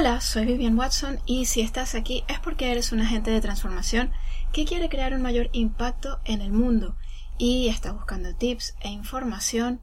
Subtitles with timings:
[0.00, 4.10] Hola, soy Vivian Watson y si estás aquí es porque eres un agente de transformación
[4.50, 6.96] que quiere crear un mayor impacto en el mundo
[7.36, 9.82] y estás buscando tips e información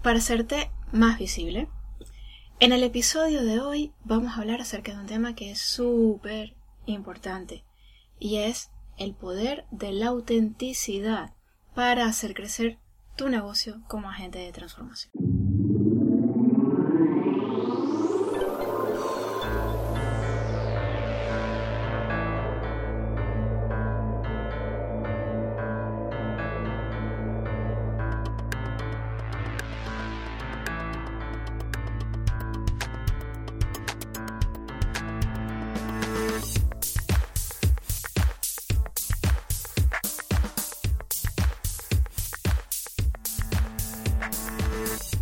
[0.00, 1.68] para hacerte más visible.
[2.60, 6.54] En el episodio de hoy vamos a hablar acerca de un tema que es súper
[6.86, 7.64] importante
[8.20, 11.34] y es el poder de la autenticidad
[11.74, 12.78] para hacer crecer
[13.16, 15.27] tu negocio como agente de transformación.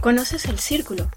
[0.07, 1.11] ¿Conoces el Círculo?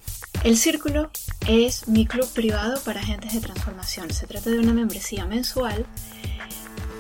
[0.44, 1.12] El Círculo
[1.48, 4.10] es mi club privado para agentes de transformación.
[4.10, 5.86] Se trata de una membresía mensual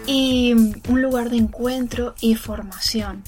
[0.05, 3.23] y un lugar de encuentro y formación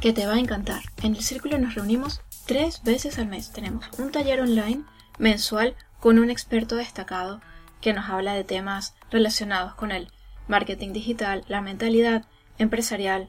[0.00, 0.82] que te va a encantar.
[1.02, 3.50] En el Círculo nos reunimos tres veces al mes.
[3.50, 4.84] Tenemos un taller online
[5.18, 7.40] mensual con un experto destacado
[7.80, 10.12] que nos habla de temas relacionados con el
[10.46, 12.24] marketing digital, la mentalidad
[12.56, 13.28] empresarial,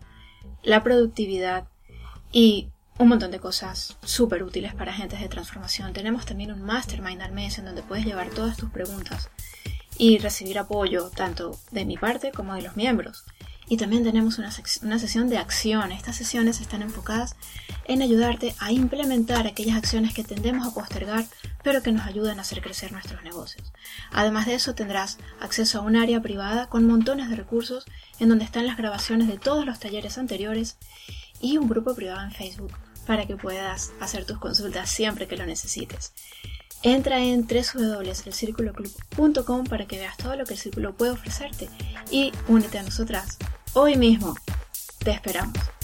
[0.61, 1.67] la productividad
[2.31, 5.91] y un montón de cosas súper útiles para agentes de transformación.
[5.91, 9.29] Tenemos también un mastermind al mes en donde puedes llevar todas tus preguntas
[9.97, 13.25] y recibir apoyo tanto de mi parte como de los miembros.
[13.67, 14.51] Y también tenemos una,
[14.83, 15.91] una, sesión de acción.
[15.91, 17.35] Estas sesiones están enfocadas
[17.85, 21.25] en ayudarte a implementar aquellas acciones que tendemos a postergar,
[21.63, 23.73] pero que nos ayudan a hacer crecer nuestros negocios.
[24.11, 27.85] Además de eso, tendrás acceso a un área privada con montones de recursos
[28.19, 30.77] en donde están las grabaciones de todos los talleres anteriores
[31.41, 32.73] y un grupo privado en Facebook
[33.05, 36.13] para que puedas hacer tus consultas siempre que lo necesites.
[36.83, 41.69] Entra en www.elcirculoclub.com para que veas todo lo que el círculo puede ofrecerte
[42.11, 43.37] y únete a nosotras
[43.73, 44.35] hoy mismo.
[44.99, 45.74] Te esperamos.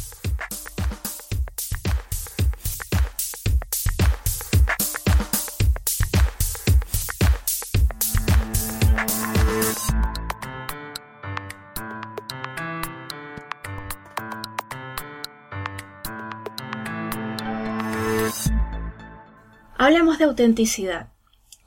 [19.91, 21.11] Hablemos de autenticidad.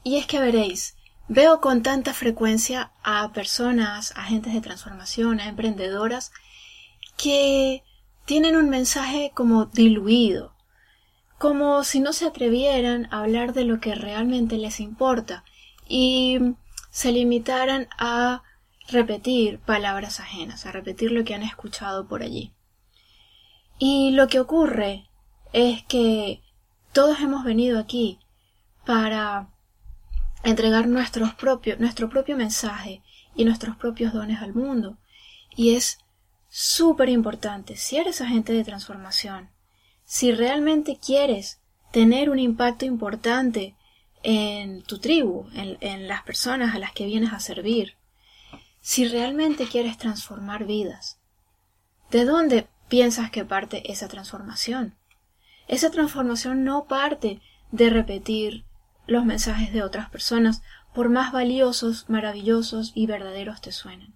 [0.02, 0.96] Y es que veréis,
[1.28, 6.32] veo con tanta frecuencia a personas, agentes de transformación, a emprendedoras,
[7.18, 7.82] que
[8.24, 10.54] tienen un mensaje como diluido,
[11.36, 15.44] como si no se atrevieran a hablar de lo que realmente les importa
[15.86, 16.38] y
[16.90, 18.42] se limitaran a
[18.88, 22.54] repetir palabras ajenas, a repetir lo que han escuchado por allí.
[23.78, 25.10] Y lo que ocurre
[25.52, 26.40] es que
[26.94, 28.20] todos hemos venido aquí
[28.86, 29.50] para
[30.44, 33.02] entregar nuestro propio mensaje
[33.34, 34.96] y nuestros propios dones al mundo.
[35.56, 35.98] Y es
[36.48, 39.50] súper importante, si eres agente de transformación,
[40.04, 41.60] si realmente quieres
[41.90, 43.76] tener un impacto importante
[44.22, 47.96] en tu tribu, en, en las personas a las que vienes a servir,
[48.80, 51.18] si realmente quieres transformar vidas,
[52.12, 54.96] ¿de dónde piensas que parte esa transformación?
[55.68, 58.64] Esa transformación no parte de repetir
[59.06, 60.62] los mensajes de otras personas,
[60.94, 64.14] por más valiosos, maravillosos y verdaderos te suenen.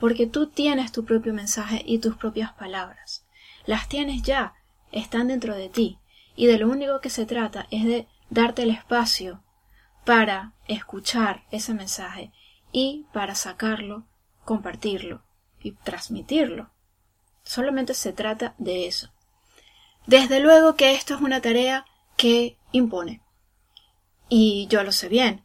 [0.00, 3.26] Porque tú tienes tu propio mensaje y tus propias palabras.
[3.66, 4.54] Las tienes ya,
[4.92, 5.98] están dentro de ti,
[6.34, 9.42] y de lo único que se trata es de darte el espacio
[10.04, 12.32] para escuchar ese mensaje
[12.72, 14.06] y para sacarlo,
[14.44, 15.22] compartirlo
[15.60, 16.70] y transmitirlo.
[17.42, 19.10] Solamente se trata de eso.
[20.06, 21.84] Desde luego que esto es una tarea
[22.16, 23.22] que impone.
[24.28, 25.44] Y yo lo sé bien.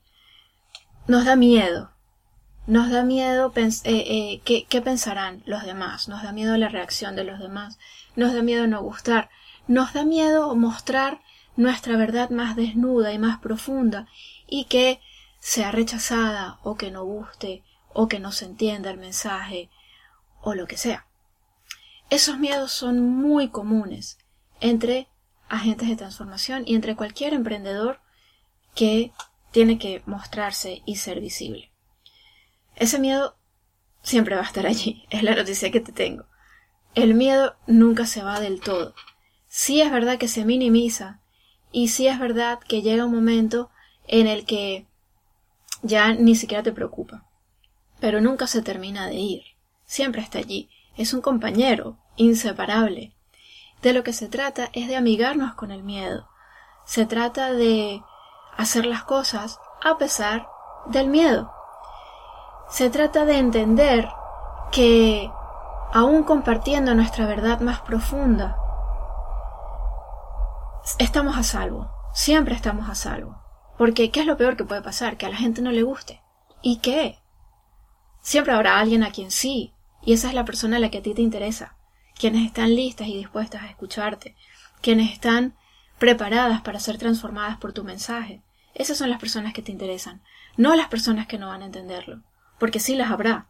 [1.07, 1.91] Nos da miedo.
[2.67, 6.07] Nos da miedo eh, eh, ¿qué, qué pensarán los demás.
[6.07, 7.79] Nos da miedo la reacción de los demás.
[8.15, 9.29] Nos da miedo no gustar.
[9.67, 11.21] Nos da miedo mostrar
[11.55, 14.07] nuestra verdad más desnuda y más profunda
[14.47, 15.01] y que
[15.39, 17.63] sea rechazada o que no guste
[17.93, 19.69] o que no se entienda el mensaje
[20.41, 21.07] o lo que sea.
[22.11, 24.17] Esos miedos son muy comunes
[24.61, 25.07] entre
[25.49, 27.99] agentes de transformación y entre cualquier emprendedor
[28.73, 29.11] que
[29.51, 31.71] tiene que mostrarse y ser visible.
[32.75, 33.35] Ese miedo
[34.01, 36.25] siempre va a estar allí, es la noticia que te tengo.
[36.95, 38.95] El miedo nunca se va del todo.
[39.47, 41.21] Sí es verdad que se minimiza
[41.71, 43.69] y sí es verdad que llega un momento
[44.07, 44.87] en el que
[45.81, 47.25] ya ni siquiera te preocupa.
[47.99, 49.43] Pero nunca se termina de ir.
[49.85, 50.69] Siempre está allí.
[50.97, 53.15] Es un compañero inseparable.
[53.81, 56.27] De lo que se trata es de amigarnos con el miedo.
[56.85, 58.03] Se trata de
[58.55, 60.47] hacer las cosas a pesar
[60.87, 61.51] del miedo.
[62.69, 64.07] Se trata de entender
[64.71, 65.31] que,
[65.93, 68.57] aún compartiendo nuestra verdad más profunda,
[70.99, 73.41] estamos a salvo, siempre estamos a salvo.
[73.77, 75.17] Porque, ¿qué es lo peor que puede pasar?
[75.17, 76.21] Que a la gente no le guste.
[76.61, 77.17] ¿Y qué?
[78.21, 79.73] Siempre habrá alguien a quien sí,
[80.03, 81.75] y esa es la persona a la que a ti te interesa,
[82.21, 84.35] quienes están listas y dispuestas a escucharte,
[84.79, 85.55] quienes están
[85.97, 88.43] preparadas para ser transformadas por tu mensaje.
[88.75, 90.21] Esas son las personas que te interesan,
[90.55, 92.21] no las personas que no van a entenderlo,
[92.59, 93.47] porque sí las habrá.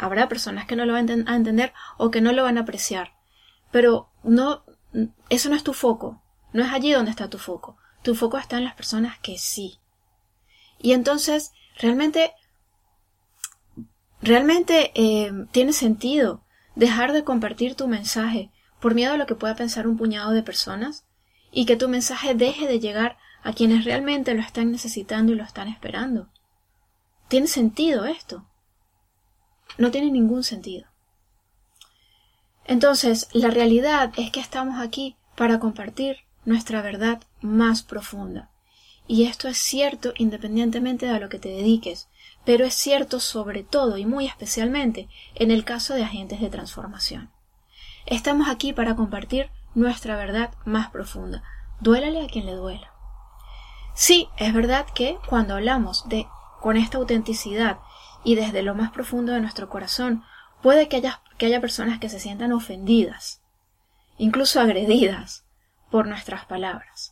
[0.00, 3.12] Habrá personas que no lo van a entender o que no lo van a apreciar,
[3.70, 4.64] pero no,
[5.28, 6.20] eso no es tu foco,
[6.52, 7.76] no es allí donde está tu foco.
[8.02, 9.78] Tu foco está en las personas que sí.
[10.80, 12.32] Y entonces, realmente,
[14.20, 16.41] realmente eh, tiene sentido
[16.74, 20.42] dejar de compartir tu mensaje por miedo a lo que pueda pensar un puñado de
[20.42, 21.04] personas
[21.50, 25.44] y que tu mensaje deje de llegar a quienes realmente lo están necesitando y lo
[25.44, 26.28] están esperando.
[27.28, 28.46] ¿Tiene sentido esto?
[29.78, 30.86] No tiene ningún sentido.
[32.64, 38.51] Entonces, la realidad es que estamos aquí para compartir nuestra verdad más profunda.
[39.06, 42.08] Y esto es cierto independientemente de a lo que te dediques,
[42.44, 47.30] pero es cierto sobre todo y muy especialmente en el caso de agentes de transformación.
[48.06, 51.42] Estamos aquí para compartir nuestra verdad más profunda,
[51.80, 52.92] duélale a quien le duela.
[53.94, 56.26] Sí, es verdad que cuando hablamos de
[56.60, 57.78] con esta autenticidad
[58.24, 60.24] y desde lo más profundo de nuestro corazón,
[60.62, 63.42] puede que haya, que haya personas que se sientan ofendidas,
[64.16, 65.44] incluso agredidas,
[65.90, 67.11] por nuestras palabras.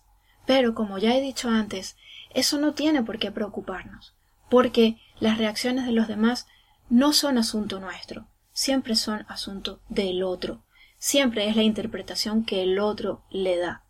[0.50, 1.96] Pero, como ya he dicho antes,
[2.30, 4.16] eso no tiene por qué preocuparnos,
[4.48, 6.48] porque las reacciones de los demás
[6.88, 10.64] no son asunto nuestro, siempre son asunto del otro,
[10.98, 13.84] siempre es la interpretación que el otro le da.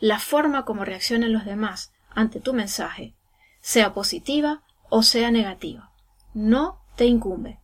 [0.00, 3.14] La forma como reaccionan los demás ante tu mensaje,
[3.60, 5.92] sea positiva o sea negativa,
[6.32, 7.60] no te incumbe.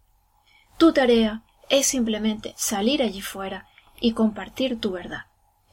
[0.76, 3.66] Tu tarea es simplemente salir allí fuera
[3.98, 5.24] y compartir tu verdad.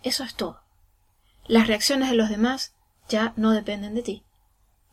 [0.01, 0.61] Eso es todo.
[1.49, 2.75] Las reacciones de los demás
[3.07, 4.23] ya no dependen de ti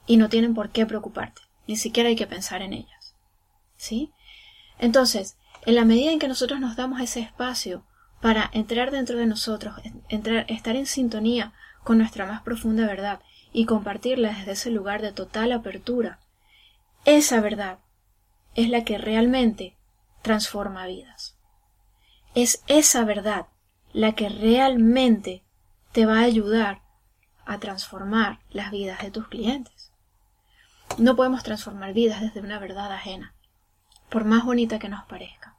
[0.07, 3.15] y no tienen por qué preocuparte, ni siquiera hay que pensar en ellas.
[3.77, 4.11] ¿Sí?
[4.79, 5.37] Entonces,
[5.67, 7.85] en la medida en que nosotros nos damos ese espacio
[8.23, 9.75] para entrar dentro de nosotros,
[10.09, 11.53] entrar, estar en sintonía
[11.85, 13.21] con nuestra más profunda verdad
[13.53, 16.21] y compartirla desde ese lugar de total apertura,
[17.05, 17.81] esa verdad
[18.55, 19.77] es la que realmente
[20.23, 21.37] transforma vidas.
[22.35, 23.49] Es esa verdad
[23.93, 25.43] la que realmente
[25.97, 26.83] te va a ayudar
[27.47, 29.93] a transformar las vidas de tus clientes.
[30.99, 33.33] No podemos transformar vidas desde una verdad ajena,
[34.11, 35.57] por más bonita que nos parezca.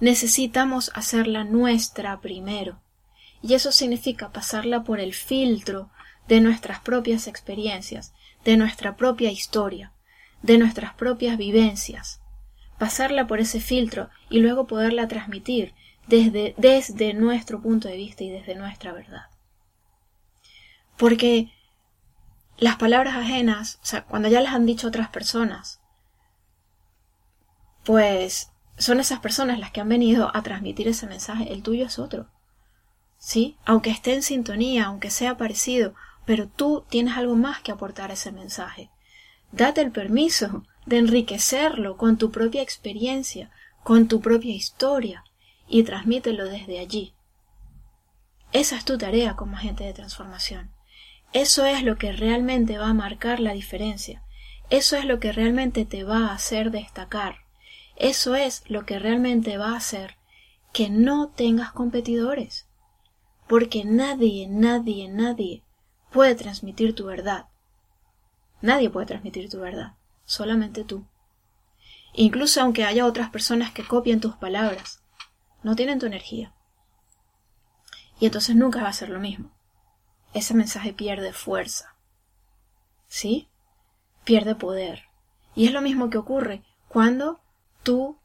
[0.00, 2.80] Necesitamos hacerla nuestra primero,
[3.42, 5.90] y eso significa pasarla por el filtro
[6.26, 8.14] de nuestras propias experiencias,
[8.46, 9.92] de nuestra propia historia,
[10.40, 12.22] de nuestras propias vivencias,
[12.78, 15.74] pasarla por ese filtro y luego poderla transmitir
[16.06, 19.26] desde, desde nuestro punto de vista y desde nuestra verdad.
[20.96, 21.50] Porque
[22.58, 25.80] las palabras ajenas, o sea, cuando ya las han dicho otras personas,
[27.84, 31.98] pues son esas personas las que han venido a transmitir ese mensaje, el tuyo es
[31.98, 32.28] otro.
[33.18, 33.56] ¿Sí?
[33.64, 35.94] Aunque esté en sintonía, aunque sea parecido,
[36.26, 38.90] pero tú tienes algo más que aportar a ese mensaje.
[39.52, 43.50] Date el permiso de enriquecerlo con tu propia experiencia,
[43.82, 45.24] con tu propia historia,
[45.68, 47.14] y transmítelo desde allí.
[48.52, 50.75] Esa es tu tarea como agente de transformación.
[51.36, 54.22] Eso es lo que realmente va a marcar la diferencia.
[54.70, 57.40] Eso es lo que realmente te va a hacer destacar.
[57.94, 60.16] Eso es lo que realmente va a hacer
[60.72, 62.66] que no tengas competidores.
[63.46, 65.62] Porque nadie, nadie, nadie
[66.10, 67.48] puede transmitir tu verdad.
[68.62, 69.92] Nadie puede transmitir tu verdad,
[70.24, 71.04] solamente tú.
[72.14, 75.02] Incluso aunque haya otras personas que copien tus palabras,
[75.62, 76.54] no tienen tu energía.
[78.18, 79.50] Y entonces nunca va a ser lo mismo
[80.36, 81.94] ese mensaje pierde fuerza.
[83.08, 83.48] ¿Sí?
[84.24, 85.04] Pierde poder.
[85.54, 87.40] Y es lo mismo que ocurre cuando
[87.82, 88.18] tú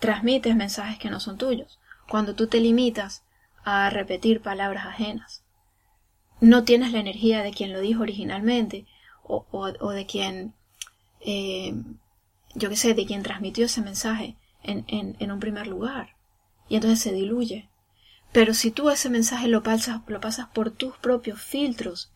[0.00, 1.78] transmites mensajes que no son tuyos,
[2.08, 3.22] cuando tú te limitas
[3.64, 5.44] a repetir palabras ajenas.
[6.40, 8.86] No tienes la energía de quien lo dijo originalmente
[9.24, 10.54] o, de quien,
[11.20, 11.74] eh,
[12.54, 16.16] yo qué sé, de quien transmitió ese mensaje en, en un primer lugar.
[16.68, 17.68] Y entonces se diluye.
[18.32, 22.12] Pero si tú ese mensaje lo pasas, lo pasas por tus propios filtros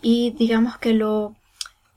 [0.00, 1.36] y digamos que lo,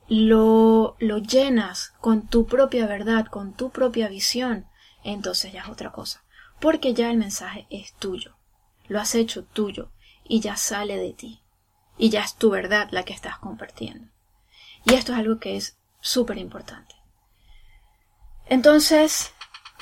[0.08, 4.66] lo, lo llenas con tu propia verdad, con tu propia visión,
[5.02, 6.22] entonces ya es otra cosa.
[6.60, 8.36] Porque ya el mensaje es tuyo.
[8.86, 9.90] Lo has hecho tuyo
[10.24, 11.40] y ya sale de ti.
[11.96, 14.08] Y ya es tu verdad la que estás compartiendo.
[14.84, 16.94] Y esto es algo que es súper importante.
[18.46, 19.32] Entonces,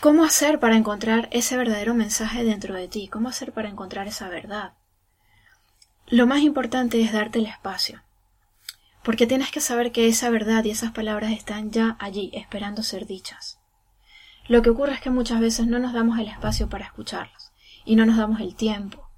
[0.03, 3.07] ¿cómo hacer para encontrar ese verdadero mensaje dentro de ti?
[3.07, 4.73] ¿Cómo hacer para encontrar esa verdad?
[6.09, 8.03] Lo más importante es darte el espacio,
[9.05, 13.07] porque tienes que saber que esa verdad y esas palabras están ya allí, esperando ser
[13.07, 13.61] dichas.
[14.49, 17.53] Lo que ocurre es que muchas veces no nos damos el espacio para escucharlas,
[17.85, 19.09] y no nos damos el tiempo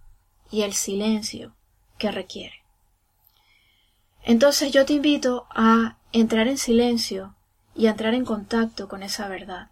[0.51, 1.57] y el silencio
[1.97, 2.63] que requiere.
[4.23, 7.37] Entonces yo te invito a entrar en silencio
[7.75, 9.71] y a entrar en contacto con esa verdad.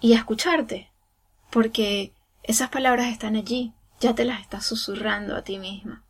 [0.00, 0.90] Y escucharte,
[1.50, 2.12] porque
[2.42, 6.04] esas palabras están allí, ya te las estás susurrando a ti misma,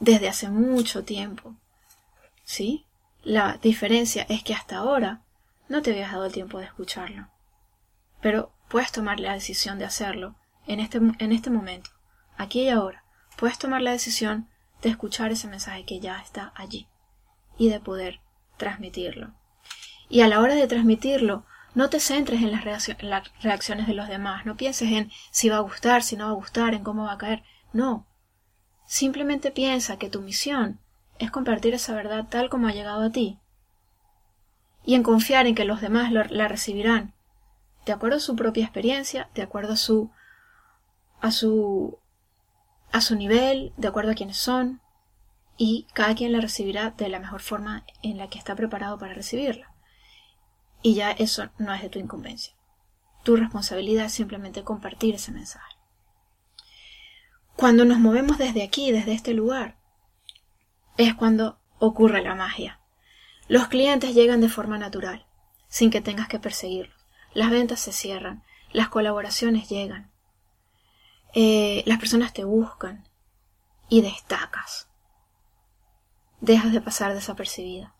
[0.00, 1.54] desde hace mucho tiempo.
[2.44, 2.84] ¿Sí?
[3.22, 5.22] La diferencia es que hasta ahora
[5.68, 7.28] no te habías dado el tiempo de escucharlo.
[8.20, 10.34] Pero puedes tomar la decisión de hacerlo
[10.66, 11.90] en este, en este momento,
[12.36, 13.04] aquí y ahora.
[13.36, 14.48] Puedes tomar la decisión
[14.82, 16.88] de escuchar ese mensaje que ya está allí
[17.56, 18.20] y de poder
[18.56, 19.32] transmitirlo.
[20.08, 21.44] Y a la hora de transmitirlo,
[21.74, 22.64] no te centres en las,
[23.42, 26.34] reacciones de los demás, no pienses en si va a gustar, si no va a
[26.34, 27.42] gustar, en cómo va a caer.
[27.72, 28.06] No.
[28.86, 30.80] Simplemente piensa que tu misión
[31.18, 33.38] es compartir esa verdad tal como ha llegado a ti
[34.84, 37.12] y en confiar en que los demás la recibirán
[37.88, 40.10] de acuerdo a su propia experiencia, de acuerdo a su
[41.20, 41.98] a su
[42.92, 44.80] a su nivel, de acuerdo a quienes son,
[45.56, 49.14] y cada quien la recibirá de la mejor forma en la que está preparado para
[49.14, 49.72] recibirla.
[50.82, 52.54] Y ya eso no es de tu incumbencia.
[53.24, 55.76] Tu responsabilidad es simplemente compartir ese mensaje.
[57.56, 59.78] Cuando nos movemos desde aquí, desde este lugar,
[60.96, 62.80] es cuando ocurre la magia.
[63.48, 65.26] Los clientes llegan de forma natural,
[65.68, 66.96] sin que tengas que perseguirlos.
[67.34, 70.10] Las ventas se cierran, las colaboraciones llegan,
[71.34, 73.08] eh, las personas te buscan
[73.88, 74.88] y destacas.
[76.40, 77.94] Dejas de pasar desapercibida.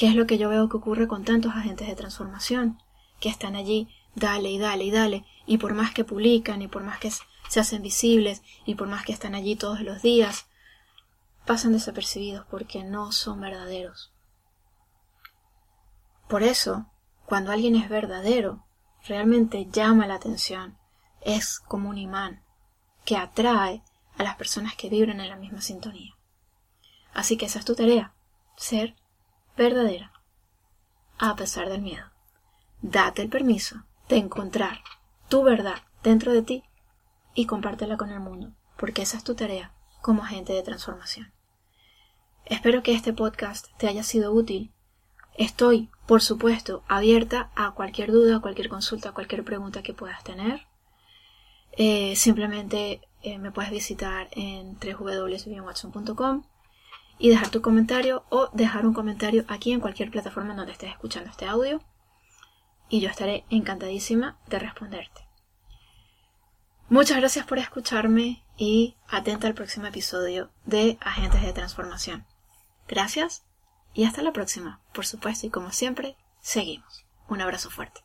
[0.00, 2.78] ¿Qué es lo que yo veo que ocurre con tantos agentes de transformación?
[3.20, 6.82] Que están allí, dale y dale y dale, y por más que publican, y por
[6.82, 10.46] más que se hacen visibles, y por más que están allí todos los días,
[11.44, 14.10] pasan desapercibidos porque no son verdaderos.
[16.30, 16.86] Por eso,
[17.26, 18.64] cuando alguien es verdadero,
[19.06, 20.78] realmente llama la atención,
[21.20, 22.42] es como un imán
[23.04, 23.82] que atrae
[24.16, 26.14] a las personas que vibran en la misma sintonía.
[27.12, 28.14] Así que esa es tu tarea,
[28.56, 28.96] ser
[29.60, 30.10] verdadera,
[31.18, 32.06] a pesar del miedo.
[32.80, 34.80] Date el permiso de encontrar
[35.28, 36.64] tu verdad dentro de ti
[37.34, 41.30] y compártela con el mundo, porque esa es tu tarea como agente de transformación.
[42.46, 44.72] Espero que este podcast te haya sido útil.
[45.36, 50.68] Estoy, por supuesto, abierta a cualquier duda, cualquier consulta, cualquier pregunta que puedas tener.
[51.72, 56.44] Eh, simplemente eh, me puedes visitar en www.watson.com
[57.20, 61.30] y dejar tu comentario o dejar un comentario aquí en cualquier plataforma donde estés escuchando
[61.30, 61.80] este audio
[62.88, 65.28] y yo estaré encantadísima de responderte.
[66.88, 72.26] Muchas gracias por escucharme y atenta al próximo episodio de Agentes de Transformación.
[72.88, 73.44] Gracias
[73.92, 74.80] y hasta la próxima.
[74.92, 77.04] Por supuesto y como siempre, seguimos.
[77.28, 78.00] Un abrazo fuerte.